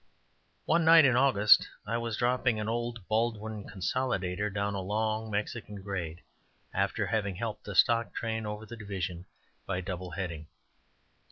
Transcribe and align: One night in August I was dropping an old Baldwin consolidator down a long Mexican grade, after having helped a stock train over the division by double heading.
One 0.65 0.83
night 0.83 1.05
in 1.05 1.15
August 1.15 1.67
I 1.85 1.97
was 1.97 2.17
dropping 2.17 2.59
an 2.59 2.67
old 2.67 3.07
Baldwin 3.07 3.65
consolidator 3.65 4.51
down 4.51 4.73
a 4.73 4.81
long 4.81 5.29
Mexican 5.29 5.75
grade, 5.83 6.21
after 6.73 7.05
having 7.05 7.35
helped 7.35 7.67
a 7.67 7.75
stock 7.75 8.11
train 8.11 8.47
over 8.47 8.65
the 8.65 8.75
division 8.75 9.25
by 9.67 9.79
double 9.79 10.09
heading. 10.09 10.47